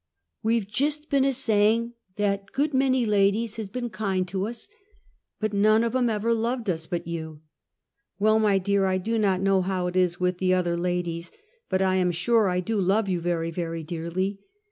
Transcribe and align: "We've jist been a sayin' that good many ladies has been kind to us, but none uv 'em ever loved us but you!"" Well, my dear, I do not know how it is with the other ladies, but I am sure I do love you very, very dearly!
"We've 0.41 0.67
jist 0.67 1.11
been 1.11 1.23
a 1.23 1.31
sayin' 1.31 1.93
that 2.15 2.53
good 2.53 2.73
many 2.73 3.05
ladies 3.05 3.57
has 3.57 3.69
been 3.69 3.91
kind 3.91 4.27
to 4.29 4.47
us, 4.47 4.67
but 5.39 5.53
none 5.53 5.83
uv 5.83 5.93
'em 5.95 6.09
ever 6.09 6.33
loved 6.33 6.71
us 6.71 6.87
but 6.87 7.05
you!"" 7.05 7.41
Well, 8.17 8.39
my 8.39 8.57
dear, 8.57 8.87
I 8.87 8.97
do 8.97 9.19
not 9.19 9.43
know 9.43 9.61
how 9.61 9.85
it 9.85 9.95
is 9.95 10.19
with 10.19 10.39
the 10.39 10.55
other 10.55 10.75
ladies, 10.75 11.29
but 11.69 11.83
I 11.83 11.97
am 11.97 12.09
sure 12.09 12.49
I 12.49 12.61
do 12.61 12.81
love 12.81 13.07
you 13.09 13.21
very, 13.21 13.51
very 13.51 13.83
dearly! 13.83 14.39